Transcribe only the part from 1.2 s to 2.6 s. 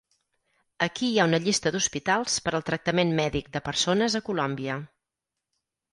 ha una llista d'hospitals per